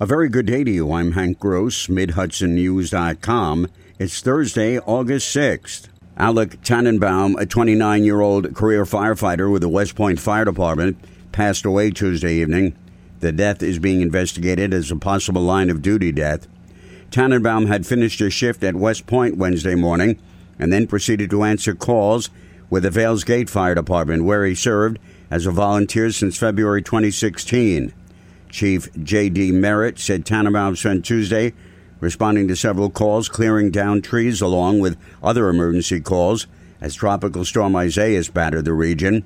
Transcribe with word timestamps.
A 0.00 0.06
very 0.06 0.28
good 0.28 0.46
day 0.46 0.62
to 0.62 0.70
you. 0.70 0.92
I'm 0.92 1.10
Hank 1.10 1.40
Gross, 1.40 1.88
MidHudsonNews.com. 1.88 3.66
It's 3.98 4.20
Thursday, 4.20 4.78
August 4.78 5.34
6th. 5.34 5.88
Alec 6.16 6.62
Tannenbaum, 6.62 7.34
a 7.34 7.44
29 7.44 8.04
year 8.04 8.20
old 8.20 8.54
career 8.54 8.84
firefighter 8.84 9.50
with 9.50 9.62
the 9.62 9.68
West 9.68 9.96
Point 9.96 10.20
Fire 10.20 10.44
Department, 10.44 10.98
passed 11.32 11.64
away 11.64 11.90
Tuesday 11.90 12.34
evening. 12.34 12.76
The 13.18 13.32
death 13.32 13.60
is 13.60 13.80
being 13.80 14.00
investigated 14.00 14.72
as 14.72 14.92
a 14.92 14.96
possible 14.96 15.42
line 15.42 15.68
of 15.68 15.82
duty 15.82 16.12
death. 16.12 16.46
Tannenbaum 17.10 17.66
had 17.66 17.84
finished 17.84 18.20
his 18.20 18.32
shift 18.32 18.62
at 18.62 18.76
West 18.76 19.08
Point 19.08 19.36
Wednesday 19.36 19.74
morning 19.74 20.16
and 20.60 20.72
then 20.72 20.86
proceeded 20.86 21.28
to 21.30 21.42
answer 21.42 21.74
calls 21.74 22.30
with 22.70 22.84
the 22.84 22.90
Vails 22.90 23.24
Gate 23.24 23.50
Fire 23.50 23.74
Department, 23.74 24.22
where 24.22 24.46
he 24.46 24.54
served 24.54 25.00
as 25.28 25.44
a 25.44 25.50
volunteer 25.50 26.12
since 26.12 26.38
February 26.38 26.82
2016. 26.82 27.92
Chief 28.48 28.88
J.D. 29.02 29.52
Merritt 29.52 29.98
said 29.98 30.24
Tannenbaum 30.24 30.76
spent 30.76 31.04
Tuesday 31.04 31.52
responding 32.00 32.48
to 32.48 32.56
several 32.56 32.90
calls, 32.90 33.28
clearing 33.28 33.70
down 33.70 34.00
trees 34.02 34.40
along 34.40 34.80
with 34.80 34.96
other 35.22 35.48
emergency 35.48 36.00
calls 36.00 36.46
as 36.80 36.94
Tropical 36.94 37.44
Storm 37.44 37.74
Isaias 37.76 38.28
battered 38.28 38.64
the 38.64 38.72
region. 38.72 39.24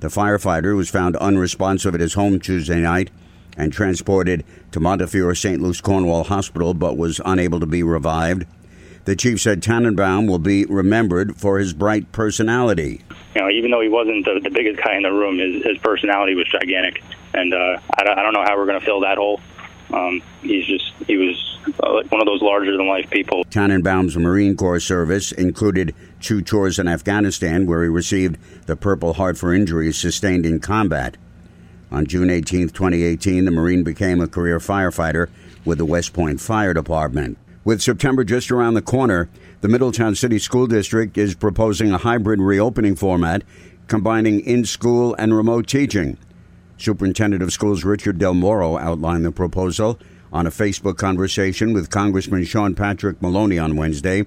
The 0.00 0.08
firefighter 0.08 0.76
was 0.76 0.90
found 0.90 1.16
unresponsive 1.16 1.94
at 1.94 2.00
his 2.00 2.14
home 2.14 2.38
Tuesday 2.38 2.80
night 2.80 3.10
and 3.56 3.72
transported 3.72 4.44
to 4.72 4.80
Montefiore 4.80 5.34
St. 5.34 5.60
Luke's 5.60 5.80
Cornwall 5.80 6.24
Hospital 6.24 6.74
but 6.74 6.96
was 6.96 7.20
unable 7.24 7.60
to 7.60 7.66
be 7.66 7.82
revived. 7.82 8.46
The 9.06 9.16
chief 9.16 9.40
said 9.40 9.62
Tannenbaum 9.62 10.26
will 10.26 10.38
be 10.38 10.66
remembered 10.66 11.36
for 11.36 11.58
his 11.58 11.72
bright 11.72 12.12
personality. 12.12 13.02
You 13.34 13.42
know, 13.42 13.50
even 13.50 13.70
though 13.70 13.80
he 13.80 13.88
wasn't 13.88 14.24
the, 14.24 14.40
the 14.42 14.50
biggest 14.50 14.82
guy 14.82 14.94
in 14.94 15.02
the 15.02 15.12
room, 15.12 15.38
his, 15.38 15.64
his 15.64 15.78
personality 15.78 16.34
was 16.34 16.46
gigantic 16.48 17.02
and 17.34 17.54
uh, 17.54 17.78
I, 17.98 18.04
don't, 18.04 18.32
know 18.32 18.44
how 18.44 18.56
we're 18.56 18.66
going 18.66 18.80
to 18.80 18.84
fill 18.84 19.00
that 19.00 19.18
hole. 19.18 19.40
Um, 19.92 20.22
he's 20.42 20.66
just 20.66 20.92
he 21.06 21.16
was 21.16 21.58
uh, 21.82 22.02
one 22.08 22.20
of 22.20 22.26
those 22.26 22.42
larger 22.42 22.76
than 22.76 22.86
life 22.86 23.10
people. 23.10 23.44
Tannenbaum's 23.44 24.16
Marine 24.16 24.56
Corps 24.56 24.80
service 24.80 25.32
included 25.32 25.94
two 26.20 26.42
tours 26.42 26.78
in 26.78 26.86
Afghanistan, 26.86 27.66
where 27.66 27.82
he 27.82 27.88
received 27.88 28.38
the 28.66 28.76
Purple 28.76 29.14
Heart 29.14 29.36
for 29.36 29.52
injuries 29.52 29.96
sustained 29.96 30.46
in 30.46 30.60
combat. 30.60 31.16
On 31.90 32.06
June 32.06 32.30
18, 32.30 32.68
2018, 32.68 33.44
the 33.44 33.50
Marine 33.50 33.82
became 33.82 34.20
a 34.20 34.28
career 34.28 34.58
firefighter 34.58 35.28
with 35.64 35.78
the 35.78 35.84
West 35.84 36.12
Point 36.12 36.40
Fire 36.40 36.72
Department. 36.72 37.36
With 37.64 37.82
September 37.82 38.22
just 38.22 38.50
around 38.50 38.74
the 38.74 38.82
corner, 38.82 39.28
the 39.60 39.68
Middletown 39.68 40.14
City 40.14 40.38
School 40.38 40.66
District 40.66 41.18
is 41.18 41.34
proposing 41.34 41.92
a 41.92 41.98
hybrid 41.98 42.40
reopening 42.40 42.94
format 42.94 43.42
combining 43.88 44.40
in 44.40 44.64
school 44.64 45.14
and 45.18 45.34
remote 45.34 45.66
teaching. 45.66 46.16
Superintendent 46.80 47.42
of 47.42 47.52
Schools 47.52 47.84
Richard 47.84 48.16
Del 48.16 48.32
Moro 48.32 48.78
outlined 48.78 49.26
the 49.26 49.32
proposal 49.32 49.98
on 50.32 50.46
a 50.46 50.50
Facebook 50.50 50.96
conversation 50.96 51.74
with 51.74 51.90
Congressman 51.90 52.44
Sean 52.44 52.74
Patrick 52.74 53.20
Maloney 53.20 53.58
on 53.58 53.76
Wednesday. 53.76 54.24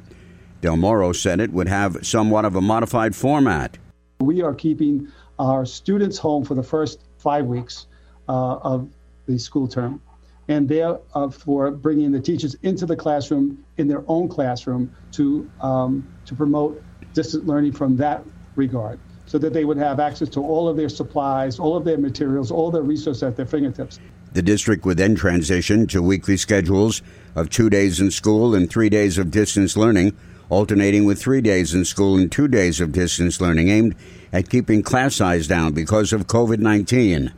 Del 0.62 0.78
Moro 0.78 1.14
said 1.14 1.40
it 1.40 1.52
would 1.52 1.68
have 1.68 2.06
somewhat 2.06 2.46
of 2.46 2.56
a 2.56 2.62
modified 2.62 3.16
format. 3.16 3.80
We 4.20 4.44
are 4.44 4.54
keeping 4.54 5.12
our 5.40 5.66
students 5.66 6.20
home 6.20 6.46
for 6.46 6.54
the 6.54 6.62
first 6.62 7.00
five 7.18 7.48
weeks 7.48 7.88
uh, 8.30 8.58
of 8.58 8.88
the 9.26 9.40
school 9.40 9.68
term, 9.68 10.00
and 10.48 10.70
therefore 10.70 11.72
bringing 11.72 12.12
the 12.12 12.22
teachers 12.22 12.56
into 12.62 12.86
the 12.86 12.96
classroom 12.96 13.66
in 13.78 13.88
their 13.88 14.04
own 14.08 14.30
classroom 14.30 14.96
to 15.14 15.50
um, 15.60 16.08
to 16.26 16.36
promote 16.36 16.84
distant 17.14 17.48
learning 17.48 17.72
from 17.72 17.98
that 17.98 18.24
regard 18.56 19.00
so 19.34 19.40
that 19.40 19.52
they 19.52 19.66
would 19.66 19.78
have 19.78 20.00
access 20.00 20.30
to 20.30 20.42
all 20.42 20.68
of 20.68 20.78
their 20.78 20.88
supplies, 20.88 21.58
all 21.58 21.76
of 21.76 21.84
their 21.84 21.98
materials, 21.98 22.52
all 22.52 22.70
their 22.70 22.84
resources 22.84 23.24
at 23.24 23.36
their 23.36 23.48
fingertips. 23.48 24.00
The 24.34 24.44
district 24.44 24.86
would 24.86 24.98
then 24.98 25.16
transition 25.16 25.88
to 25.88 26.04
weekly 26.04 26.38
schedules 26.38 27.02
of 27.34 27.50
two 27.50 27.68
days 27.68 28.00
in 28.00 28.12
school 28.12 28.54
and 28.54 28.70
three 28.70 28.90
days 28.90 29.18
of 29.18 29.32
distance 29.32 29.76
learning, 29.76 30.16
alternating 30.52 31.06
with 31.06 31.20
three 31.20 31.42
days 31.42 31.74
in 31.74 31.84
school 31.84 32.16
and 32.16 32.32
two 32.32 32.48
days 32.48 32.80
of 32.80 32.92
distance 32.92 33.42
learning, 33.42 33.70
aimed 33.70 33.96
at 34.32 34.52
keeping 34.52 34.84
class 34.84 35.16
size 35.16 35.48
down 35.48 35.74
because 35.74 36.14
of 36.14 36.28
COVID 36.28 36.60
19. 36.60 37.34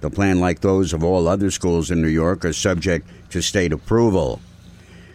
The 0.00 0.10
plan, 0.10 0.38
like 0.38 0.60
those 0.60 0.92
of 0.92 1.02
all 1.02 1.26
other 1.26 1.50
schools 1.50 1.90
in 1.90 2.00
New 2.00 2.06
York, 2.06 2.44
are 2.44 2.52
subject 2.52 3.08
to 3.30 3.42
state 3.42 3.72
approval. 3.72 4.40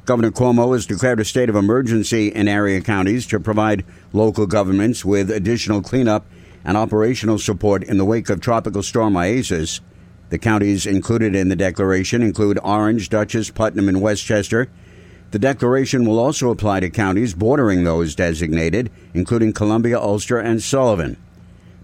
Governor 0.07 0.31
Cuomo 0.31 0.73
has 0.73 0.85
declared 0.85 1.19
a 1.19 1.25
state 1.25 1.49
of 1.49 1.57
emergency 1.57 2.29
in 2.29 2.47
area 2.47 2.79
counties 2.79 3.27
to 3.27 3.41
provide 3.41 3.83
local 4.13 4.47
governments 4.47 5.03
with 5.03 5.29
additional 5.29 5.81
cleanup 5.81 6.25
and 6.63 6.77
operational 6.77 7.37
support 7.37 7.83
in 7.83 7.97
the 7.97 8.05
wake 8.05 8.29
of 8.29 8.39
Tropical 8.39 8.81
Storm 8.81 9.17
Isaias. 9.17 9.81
The 10.29 10.37
counties 10.37 10.85
included 10.85 11.35
in 11.35 11.49
the 11.49 11.57
declaration 11.57 12.23
include 12.23 12.57
Orange, 12.63 13.09
Dutchess, 13.09 13.49
Putnam, 13.49 13.89
and 13.89 13.99
Westchester. 13.99 14.69
The 15.31 15.39
declaration 15.39 16.05
will 16.05 16.19
also 16.19 16.51
apply 16.51 16.79
to 16.79 16.89
counties 16.89 17.33
bordering 17.33 17.83
those 17.83 18.15
designated, 18.15 18.89
including 19.13 19.51
Columbia, 19.51 19.99
Ulster, 19.99 20.37
and 20.37 20.63
Sullivan. 20.63 21.17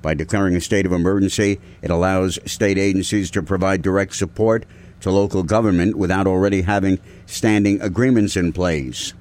By 0.01 0.13
declaring 0.13 0.55
a 0.55 0.61
state 0.61 0.85
of 0.85 0.93
emergency, 0.93 1.59
it 1.81 1.91
allows 1.91 2.39
state 2.45 2.77
agencies 2.77 3.29
to 3.31 3.43
provide 3.43 3.81
direct 3.81 4.15
support 4.15 4.65
to 5.03 5.11
local 5.11 5.43
government 5.43 5.97
without 5.97 6.25
already 6.25 6.61
having 6.61 6.97
standing 7.25 7.81
agreements 7.81 8.37
in 8.37 8.53
place. 8.53 9.13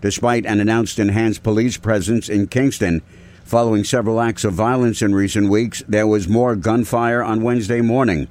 Despite 0.00 0.46
an 0.46 0.58
announced 0.58 0.98
enhanced 0.98 1.42
police 1.42 1.76
presence 1.76 2.30
in 2.30 2.46
Kingston, 2.48 3.02
following 3.44 3.84
several 3.84 4.20
acts 4.20 4.42
of 4.42 4.54
violence 4.54 5.02
in 5.02 5.14
recent 5.14 5.50
weeks, 5.50 5.82
there 5.86 6.06
was 6.06 6.28
more 6.28 6.56
gunfire 6.56 7.22
on 7.22 7.42
Wednesday 7.42 7.82
morning. 7.82 8.26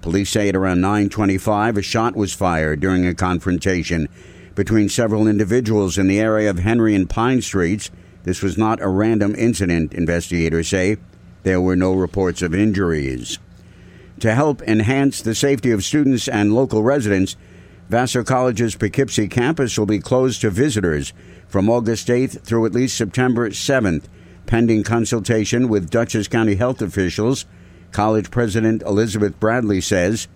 Police 0.00 0.30
say 0.30 0.48
at 0.48 0.54
around 0.54 0.80
9:25 0.80 1.76
a 1.76 1.82
shot 1.82 2.14
was 2.14 2.32
fired 2.32 2.78
during 2.78 3.04
a 3.04 3.12
confrontation 3.12 4.08
between 4.54 4.88
several 4.88 5.26
individuals 5.26 5.98
in 5.98 6.06
the 6.06 6.20
area 6.20 6.48
of 6.48 6.60
Henry 6.60 6.94
and 6.94 7.10
Pine 7.10 7.42
Streets. 7.42 7.90
This 8.22 8.42
was 8.42 8.56
not 8.56 8.80
a 8.80 8.88
random 8.88 9.34
incident, 9.34 9.92
investigators 9.92 10.68
say. 10.68 10.98
There 11.42 11.60
were 11.60 11.76
no 11.76 11.92
reports 11.94 12.42
of 12.42 12.54
injuries 12.54 13.40
to 14.20 14.34
help 14.34 14.62
enhance 14.62 15.20
the 15.20 15.34
safety 15.34 15.70
of 15.70 15.84
students 15.84 16.28
and 16.28 16.54
local 16.54 16.82
residents, 16.82 17.36
Vassar 17.88 18.24
College's 18.24 18.74
Poughkeepsie 18.74 19.28
campus 19.28 19.78
will 19.78 19.86
be 19.86 20.00
closed 20.00 20.40
to 20.40 20.50
visitors 20.50 21.12
from 21.46 21.70
August 21.70 22.08
8th 22.08 22.40
through 22.40 22.66
at 22.66 22.72
least 22.72 22.96
September 22.96 23.50
7th, 23.50 24.04
pending 24.46 24.82
consultation 24.82 25.68
with 25.68 25.90
Dutchess 25.90 26.28
County 26.28 26.56
health 26.56 26.82
officials. 26.82 27.44
College 27.92 28.30
President 28.30 28.82
Elizabeth 28.82 29.38
Bradley 29.38 29.80
says 29.80 30.26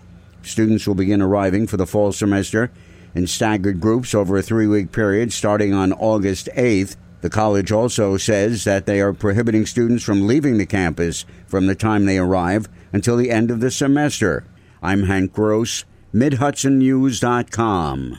students 0.41 0.87
will 0.87 0.95
begin 0.95 1.21
arriving 1.21 1.67
for 1.67 1.77
the 1.77 1.85
fall 1.85 2.11
semester 2.11 2.71
in 3.13 3.27
staggered 3.27 3.81
groups 3.81 4.15
over 4.15 4.37
a 4.37 4.41
three 4.41 4.67
week 4.67 4.91
period 4.91 5.33
starting 5.33 5.73
on 5.73 5.91
August 5.93 6.47
8th. 6.55 6.95
The 7.21 7.29
college 7.29 7.71
also 7.71 8.17
says 8.17 8.63
that 8.63 8.87
they 8.87 8.99
are 8.99 9.13
prohibiting 9.13 9.65
students 9.65 10.03
from 10.03 10.27
leaving 10.27 10.57
the 10.57 10.65
campus 10.65 11.25
from 11.47 11.67
the 11.67 11.75
time 11.75 12.05
they 12.05 12.17
arrive 12.17 12.67
until 12.91 13.15
the 13.15 13.31
end 13.31 13.51
of 13.51 13.59
the 13.59 13.71
semester. 13.71 14.43
I'm 14.81 15.03
Hank 15.03 15.31
Gross, 15.31 15.85
MidHudsonNews.com. 16.13 18.17